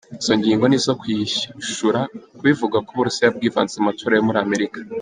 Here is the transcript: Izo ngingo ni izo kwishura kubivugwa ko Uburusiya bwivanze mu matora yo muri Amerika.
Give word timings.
Izo 0.21 0.33
ngingo 0.39 0.63
ni 0.67 0.75
izo 0.79 0.93
kwishura 1.01 1.99
kubivugwa 2.37 2.77
ko 2.85 2.89
Uburusiya 2.93 3.33
bwivanze 3.35 3.73
mu 3.77 3.85
matora 3.89 4.13
yo 4.17 4.25
muri 4.27 4.39
Amerika. 4.45 4.77